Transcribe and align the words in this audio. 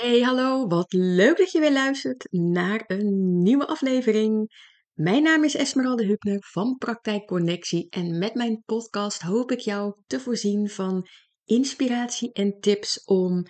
Hey, 0.00 0.20
hallo, 0.20 0.66
wat 0.66 0.92
leuk 0.92 1.36
dat 1.36 1.52
je 1.52 1.60
weer 1.60 1.72
luistert 1.72 2.26
naar 2.30 2.84
een 2.86 3.42
nieuwe 3.42 3.66
aflevering. 3.66 4.50
Mijn 4.92 5.22
naam 5.22 5.44
is 5.44 5.54
Esmeralda 5.54 6.04
Hupner 6.04 6.38
van 6.40 6.76
Praktijk 6.78 7.26
Connectie 7.26 7.86
en 7.90 8.18
met 8.18 8.34
mijn 8.34 8.62
podcast 8.66 9.22
hoop 9.22 9.52
ik 9.52 9.58
jou 9.58 9.94
te 10.06 10.20
voorzien 10.20 10.68
van 10.68 11.06
inspiratie 11.44 12.32
en 12.32 12.60
tips 12.60 13.04
om 13.04 13.42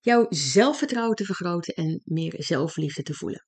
jouw 0.00 0.26
zelfvertrouwen 0.28 1.16
te 1.16 1.24
vergroten 1.24 1.74
en 1.74 2.00
meer 2.04 2.34
zelfliefde 2.36 3.02
te 3.02 3.14
voelen. 3.14 3.46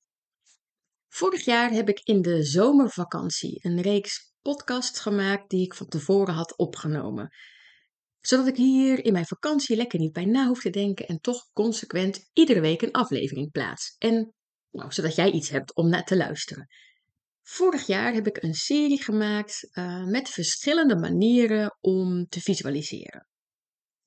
Vorig 1.07 1.45
jaar 1.45 1.71
heb 1.71 1.89
ik 1.89 1.99
in 2.03 2.21
de 2.21 2.43
zomervakantie 2.43 3.59
een 3.61 3.81
reeks 3.81 4.33
podcasts 4.41 4.99
gemaakt 4.99 5.49
die 5.49 5.65
ik 5.65 5.73
van 5.73 5.87
tevoren 5.87 6.33
had 6.33 6.57
opgenomen 6.57 7.29
zodat 8.27 8.47
ik 8.47 8.55
hier 8.55 9.05
in 9.05 9.13
mijn 9.13 9.25
vakantie 9.25 9.75
lekker 9.75 9.99
niet 9.99 10.11
bij 10.11 10.25
na 10.25 10.47
hoef 10.47 10.61
te 10.61 10.69
denken 10.69 11.07
en 11.07 11.19
toch 11.19 11.49
consequent 11.53 12.29
iedere 12.33 12.59
week 12.59 12.81
een 12.81 12.91
aflevering 12.91 13.51
plaats. 13.51 13.95
En 13.97 14.33
nou, 14.71 14.91
zodat 14.91 15.15
jij 15.15 15.31
iets 15.31 15.49
hebt 15.49 15.75
om 15.75 15.89
naar 15.89 16.03
te 16.03 16.17
luisteren. 16.17 16.67
Vorig 17.41 17.85
jaar 17.85 18.13
heb 18.13 18.27
ik 18.27 18.43
een 18.43 18.53
serie 18.53 19.03
gemaakt 19.03 19.67
uh, 19.71 20.05
met 20.05 20.29
verschillende 20.29 20.95
manieren 20.95 21.77
om 21.81 22.27
te 22.27 22.41
visualiseren. 22.41 23.27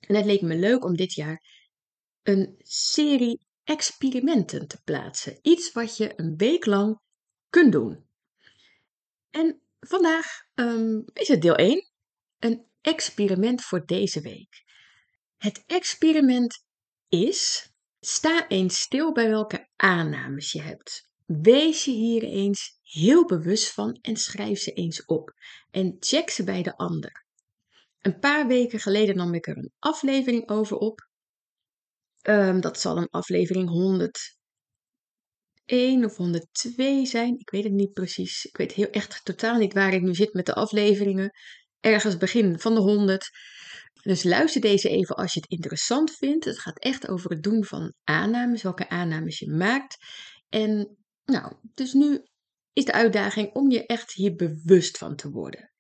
En 0.01 0.15
het 0.15 0.25
leek 0.25 0.43
me 0.43 0.57
leuk 0.57 0.85
om 0.85 0.97
dit 0.97 1.13
jaar 1.13 1.45
een 2.23 2.55
serie 2.59 3.47
experimenten 3.65 4.66
te 4.66 4.80
plaatsen. 4.85 5.39
Iets 5.43 5.73
wat 5.73 5.97
je 5.97 6.13
een 6.16 6.37
week 6.37 6.66
lang 6.66 7.01
kunt 7.49 7.73
doen. 7.73 8.09
En 9.30 9.61
vandaag 9.80 10.27
um, 10.55 11.05
is 11.13 11.29
het 11.29 11.43
deel 11.43 11.57
1. 11.57 11.91
Een 12.39 12.69
experiment 12.80 13.62
voor 13.62 13.87
deze 13.87 14.20
week. 14.20 14.65
Het 15.37 15.62
experiment 15.66 16.65
is: 17.09 17.71
sta 18.01 18.48
eens 18.48 18.80
stil 18.80 19.12
bij 19.12 19.29
welke 19.29 19.69
aannames 19.77 20.52
je 20.52 20.61
hebt. 20.61 21.09
Wees 21.27 21.85
je 21.85 21.90
hier 21.90 22.23
eens 22.23 22.79
heel 22.82 23.27
bewust 23.27 23.73
van 23.73 23.99
en 24.01 24.16
schrijf 24.16 24.59
ze 24.59 24.73
eens 24.73 25.05
op. 25.05 25.32
En 25.71 25.96
check 25.99 26.30
ze 26.30 26.45
bij 26.45 26.63
de 26.63 26.77
ander. 26.77 27.24
Een 28.01 28.18
paar 28.18 28.46
weken 28.46 28.80
geleden 28.80 29.16
nam 29.16 29.35
ik 29.35 29.46
er 29.46 29.57
een 29.57 29.73
aflevering 29.79 30.49
over 30.49 30.77
op. 30.77 31.09
Um, 32.23 32.60
dat 32.60 32.80
zal 32.80 32.96
een 32.96 33.09
aflevering 33.09 33.68
101 33.68 36.05
of 36.05 36.16
102 36.16 37.07
zijn. 37.07 37.38
Ik 37.38 37.51
weet 37.51 37.65
het 37.65 37.73
niet 37.73 37.93
precies. 37.93 38.45
Ik 38.45 38.57
weet 38.57 38.73
heel 38.73 38.90
echt 38.90 39.24
totaal 39.24 39.59
niet 39.59 39.73
waar 39.73 39.93
ik 39.93 40.02
nu 40.02 40.15
zit 40.15 40.33
met 40.33 40.46
de 40.46 40.55
afleveringen 40.55 41.30
ergens 41.81 42.17
begin 42.17 42.59
van 42.59 42.75
de 42.75 42.81
100. 42.81 43.31
Dus 44.03 44.25
luister 44.25 44.61
deze 44.61 44.89
even 44.89 45.17
als 45.17 45.35
je 45.35 45.41
het 45.41 45.51
interessant 45.51 46.11
vindt. 46.11 46.45
Het 46.45 46.59
gaat 46.59 46.79
echt 46.79 47.09
over 47.09 47.31
het 47.31 47.43
doen 47.43 47.65
van 47.65 47.95
aannames, 48.05 48.63
welke 48.63 48.89
aannames 48.89 49.39
je 49.39 49.51
maakt. 49.51 49.97
En 50.49 50.97
nou, 51.25 51.55
dus 51.75 51.93
nu 51.93 52.23
is 52.73 52.85
de 52.85 52.93
uitdaging 52.93 53.53
om 53.53 53.71
je 53.71 53.87
echt 53.87 54.13
hier 54.13 54.35
bewust 54.35 54.99
van 54.99 55.17
te 55.17 55.31
worden. 55.31 55.73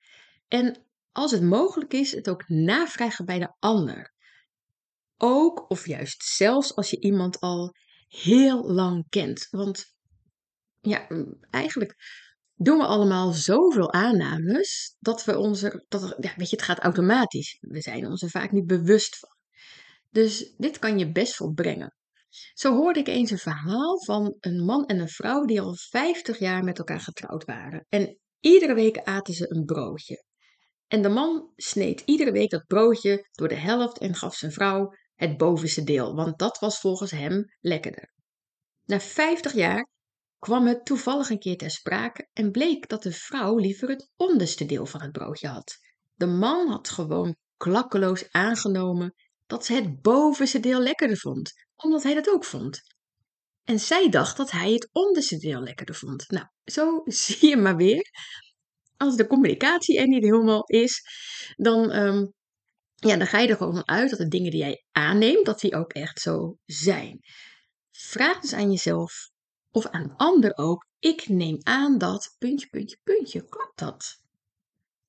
En 0.48 0.86
als 1.12 1.30
het 1.30 1.42
mogelijk 1.42 1.92
is, 1.92 2.12
het 2.12 2.28
ook 2.28 2.48
navragen 2.48 3.24
bij 3.24 3.38
de 3.38 3.54
ander. 3.58 4.14
Ook 5.16 5.70
of 5.70 5.86
juist 5.86 6.22
zelfs 6.22 6.74
als 6.74 6.90
je 6.90 7.00
iemand 7.00 7.40
al 7.40 7.74
heel 8.08 8.72
lang 8.72 9.08
kent. 9.08 9.46
Want 9.50 9.84
ja, 10.80 11.08
eigenlijk 11.50 11.94
doen 12.62 12.78
we 12.78 12.84
allemaal 12.84 13.32
zoveel 13.32 13.92
aannames 13.92 14.96
dat 14.98 15.24
we 15.24 15.38
onze, 15.38 15.84
dat, 15.88 16.16
ja, 16.18 16.32
weet 16.36 16.50
je, 16.50 16.56
het 16.56 16.64
gaat 16.64 16.78
automatisch. 16.78 17.58
We 17.60 17.80
zijn 17.80 18.06
ons 18.06 18.22
er 18.22 18.30
vaak 18.30 18.52
niet 18.52 18.66
bewust 18.66 19.18
van. 19.18 19.30
Dus 20.10 20.54
dit 20.56 20.78
kan 20.78 20.98
je 20.98 21.12
best 21.12 21.38
wel 21.38 21.52
brengen. 21.52 21.94
Zo 22.54 22.76
hoorde 22.76 23.00
ik 23.00 23.08
eens 23.08 23.30
een 23.30 23.38
verhaal 23.38 24.04
van 24.04 24.36
een 24.40 24.64
man 24.64 24.86
en 24.86 24.98
een 24.98 25.08
vrouw 25.08 25.44
die 25.44 25.60
al 25.60 25.74
50 25.74 26.38
jaar 26.38 26.64
met 26.64 26.78
elkaar 26.78 27.00
getrouwd 27.00 27.44
waren. 27.44 27.86
En 27.88 28.18
iedere 28.40 28.74
week 28.74 28.98
aten 28.98 29.34
ze 29.34 29.54
een 29.54 29.64
broodje. 29.64 30.24
En 30.86 31.02
de 31.02 31.08
man 31.08 31.52
sneed 31.56 32.02
iedere 32.04 32.32
week 32.32 32.50
dat 32.50 32.66
broodje 32.66 33.28
door 33.32 33.48
de 33.48 33.54
helft 33.54 33.98
en 33.98 34.14
gaf 34.14 34.34
zijn 34.34 34.52
vrouw 34.52 34.92
het 35.14 35.36
bovenste 35.36 35.84
deel, 35.84 36.14
want 36.14 36.38
dat 36.38 36.58
was 36.58 36.80
volgens 36.80 37.10
hem 37.10 37.44
lekkerder. 37.60 38.12
Na 38.84 39.00
50 39.00 39.52
jaar 39.52 39.88
kwam 40.40 40.66
het 40.66 40.84
toevallig 40.84 41.30
een 41.30 41.38
keer 41.38 41.56
ter 41.56 41.70
sprake 41.70 42.28
en 42.32 42.50
bleek 42.50 42.88
dat 42.88 43.02
de 43.02 43.12
vrouw 43.12 43.56
liever 43.56 43.88
het 43.88 44.10
onderste 44.16 44.66
deel 44.66 44.86
van 44.86 45.02
het 45.02 45.12
broodje 45.12 45.48
had. 45.48 45.78
De 46.14 46.26
man 46.26 46.68
had 46.68 46.88
gewoon 46.88 47.36
klakkeloos 47.56 48.30
aangenomen 48.30 49.14
dat 49.46 49.64
ze 49.64 49.72
het 49.72 50.00
bovenste 50.02 50.60
deel 50.60 50.80
lekkerder 50.80 51.16
vond, 51.16 51.52
omdat 51.76 52.02
hij 52.02 52.14
dat 52.14 52.28
ook 52.28 52.44
vond. 52.44 52.80
En 53.64 53.80
zij 53.80 54.08
dacht 54.08 54.36
dat 54.36 54.50
hij 54.50 54.72
het 54.72 54.88
onderste 54.92 55.36
deel 55.36 55.60
lekkerder 55.60 55.94
vond. 55.94 56.28
Nou, 56.28 56.46
zo 56.64 57.02
zie 57.24 57.48
je 57.48 57.56
maar 57.56 57.76
weer. 57.76 58.10
Als 58.96 59.16
de 59.16 59.26
communicatie 59.26 59.98
er 59.98 60.08
niet 60.08 60.24
helemaal 60.24 60.64
is, 60.66 61.02
dan, 61.56 61.92
um, 61.96 62.32
ja, 62.94 63.16
dan 63.16 63.26
ga 63.26 63.38
je 63.38 63.48
er 63.48 63.56
gewoon 63.56 63.74
van 63.74 63.88
uit 63.88 64.10
dat 64.10 64.18
de 64.18 64.28
dingen 64.28 64.50
die 64.50 64.60
jij 64.60 64.84
aanneemt, 64.90 65.46
dat 65.46 65.60
die 65.60 65.74
ook 65.74 65.92
echt 65.92 66.20
zo 66.20 66.56
zijn. 66.64 67.18
Vraag 67.90 68.40
dus 68.40 68.52
aan 68.52 68.70
jezelf 68.70 69.30
of 69.70 69.86
aan 69.86 70.02
een 70.02 70.16
ander 70.16 70.56
ook, 70.56 70.86
ik 70.98 71.28
neem 71.28 71.58
aan 71.62 71.98
dat, 71.98 72.34
puntje, 72.38 72.68
puntje, 72.68 72.98
puntje, 73.02 73.48
klopt 73.48 73.78
dat? 73.78 74.20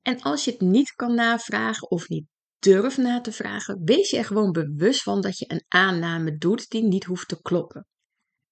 En 0.02 0.22
als 0.22 0.46
je 0.46 0.52
het 0.52 0.62
niet 0.62 0.92
kan 0.92 1.16
navragen 1.16 1.92
of 1.92 2.10
niet 2.10 2.26
durft 2.60 2.98
na 2.98 3.22
te 3.22 3.32
vragen, 3.32 3.82
wees 3.84 4.10
je 4.10 4.18
er 4.18 4.26
gewoon 4.26 4.52
bewust 4.52 5.04
van 5.04 5.22
dat 5.22 5.38
je 5.38 5.46
een 5.48 5.66
aanname 5.68 6.38
doet 6.38 6.70
die 6.70 6.84
niet 6.84 7.04
hoeft 7.04 7.28
te 7.28 7.42
kloppen. 7.42 7.88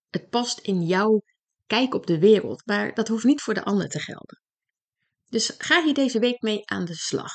Het 0.10 0.30
past 0.30 0.60
in 0.60 0.82
jouw 0.82 1.22
kijk 1.68 1.94
op 1.94 2.06
de 2.06 2.20
wereld, 2.20 2.66
maar 2.66 2.94
dat 2.94 3.08
hoeft 3.08 3.24
niet 3.24 3.42
voor 3.42 3.54
de 3.54 3.64
ander 3.64 3.90
te 3.90 4.00
gelden. 4.00 4.42
Dus 5.26 5.54
ga 5.58 5.84
hier 5.84 5.94
deze 5.94 6.20
week 6.20 6.42
mee 6.42 6.66
aan 6.66 6.86
de 6.86 6.96
slag. 6.96 7.34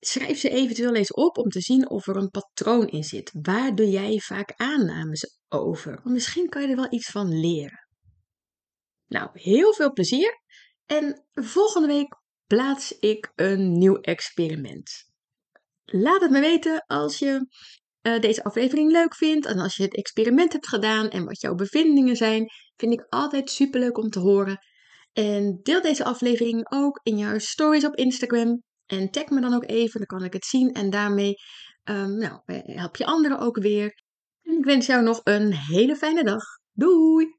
Schrijf 0.00 0.38
ze 0.38 0.50
eventueel 0.50 0.94
eens 0.94 1.12
op 1.12 1.38
om 1.38 1.48
te 1.48 1.60
zien 1.60 1.90
of 1.90 2.06
er 2.06 2.16
een 2.16 2.30
patroon 2.30 2.88
in 2.88 3.04
zit. 3.04 3.30
Waar 3.42 3.74
doe 3.74 3.90
jij 3.90 4.18
vaak 4.18 4.52
aannames 4.56 5.38
over? 5.48 6.00
Misschien 6.04 6.48
kan 6.48 6.62
je 6.62 6.68
er 6.68 6.76
wel 6.76 6.92
iets 6.92 7.10
van 7.10 7.40
leren. 7.40 7.87
Nou, 9.08 9.28
heel 9.32 9.74
veel 9.74 9.92
plezier. 9.92 10.40
En 10.86 11.24
volgende 11.32 11.86
week 11.86 12.16
plaats 12.46 12.98
ik 12.98 13.32
een 13.34 13.72
nieuw 13.72 14.00
experiment. 14.00 14.90
Laat 15.84 16.20
het 16.20 16.30
me 16.30 16.40
weten 16.40 16.84
als 16.86 17.18
je 17.18 17.46
uh, 18.02 18.20
deze 18.20 18.44
aflevering 18.44 18.90
leuk 18.90 19.14
vindt 19.14 19.46
en 19.46 19.58
als 19.58 19.76
je 19.76 19.82
het 19.82 19.96
experiment 19.96 20.52
hebt 20.52 20.68
gedaan 20.68 21.08
en 21.08 21.24
wat 21.24 21.40
jouw 21.40 21.54
bevindingen 21.54 22.16
zijn. 22.16 22.46
Vind 22.76 22.92
ik 22.92 23.06
altijd 23.08 23.50
super 23.50 23.80
leuk 23.80 23.98
om 23.98 24.08
te 24.08 24.18
horen. 24.18 24.58
En 25.12 25.60
deel 25.62 25.82
deze 25.82 26.04
aflevering 26.04 26.70
ook 26.70 27.00
in 27.02 27.18
jouw 27.18 27.38
stories 27.38 27.84
op 27.84 27.94
Instagram. 27.94 28.62
En 28.86 29.10
tag 29.10 29.28
me 29.28 29.40
dan 29.40 29.54
ook 29.54 29.64
even, 29.66 29.98
dan 29.98 30.18
kan 30.18 30.24
ik 30.24 30.32
het 30.32 30.44
zien. 30.44 30.72
En 30.72 30.90
daarmee 30.90 31.34
um, 31.84 32.18
nou, 32.18 32.40
help 32.62 32.96
je 32.96 33.06
anderen 33.06 33.38
ook 33.38 33.58
weer. 33.58 34.02
En 34.42 34.58
ik 34.58 34.64
wens 34.64 34.86
jou 34.86 35.02
nog 35.02 35.20
een 35.24 35.52
hele 35.52 35.96
fijne 35.96 36.24
dag. 36.24 36.42
Doei! 36.72 37.38